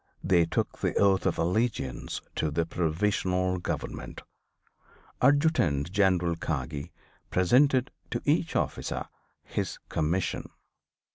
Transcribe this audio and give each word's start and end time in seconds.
They 0.23 0.47
took 0.47 0.79
the 0.79 0.95
oath 0.97 1.27
of 1.27 1.37
allegiance 1.37 2.21
to 2.33 2.49
the 2.49 2.65
"Provisional 2.65 3.59
Government." 3.59 4.23
Adjutant 5.21 5.91
General 5.91 6.35
Kagi 6.37 6.91
presented 7.29 7.91
to 8.09 8.19
each 8.25 8.55
officer 8.55 9.05
his 9.43 9.77
commission. 9.89 10.49